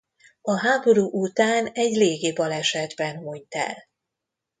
[0.41, 3.87] A háború után egy légi balesetben hunyt el.